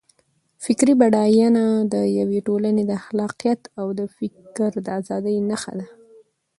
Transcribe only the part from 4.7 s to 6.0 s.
د ازادۍ نښه ده.